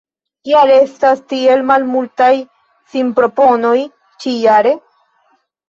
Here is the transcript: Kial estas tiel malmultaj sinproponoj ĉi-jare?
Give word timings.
Kial 0.47 0.71
estas 0.75 1.21
tiel 1.33 1.61
malmultaj 1.73 2.31
sinproponoj 2.95 3.77
ĉi-jare? 4.25 4.77